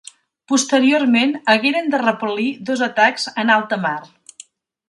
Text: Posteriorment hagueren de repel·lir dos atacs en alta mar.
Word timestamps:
Posteriorment 0.51 1.35
hagueren 1.53 1.93
de 1.97 2.01
repel·lir 2.05 2.49
dos 2.71 2.85
atacs 2.89 3.29
en 3.45 3.57
alta 3.61 3.83
mar. 3.89 3.97